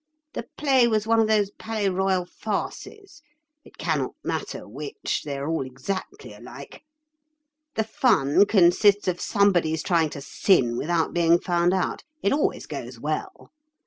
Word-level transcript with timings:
The 0.33 0.47
play 0.57 0.87
was 0.87 1.05
one 1.05 1.19
of 1.19 1.27
those 1.27 1.51
Palais 1.59 1.89
Royal 1.89 2.25
farces—it 2.25 3.77
cannot 3.77 4.15
matter 4.23 4.67
which, 4.67 5.21
they 5.23 5.37
are 5.37 5.47
all 5.47 5.63
exactly 5.63 6.33
alike. 6.33 6.81
The 7.75 7.83
fun 7.83 8.47
consists 8.47 9.07
of 9.07 9.21
somebody's 9.21 9.83
trying 9.83 10.09
to 10.09 10.21
sin 10.21 10.75
without 10.75 11.13
being 11.13 11.37
found 11.39 11.71
out. 11.71 12.03
It 12.23 12.33
always 12.33 12.65
goes 12.65 12.99
well. 12.99 13.51